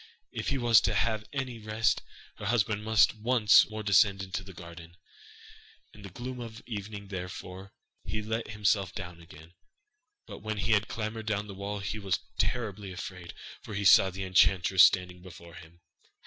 [0.31, 2.01] If he was to have any rest,
[2.37, 4.97] her husband must once more descend into the garden.
[5.93, 7.71] In the gloom of evening therefore,
[8.03, 9.53] he let himself down again;
[10.25, 14.09] but when he had clambered down the wall he was terribly afraid, for he saw
[14.09, 15.81] the enchantress standing before him.